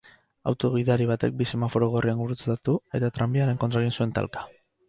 [0.51, 4.49] Auto gidari batek bi semaforo gorrian gurutzatu eta tranbiaren kontra egin zuen talka.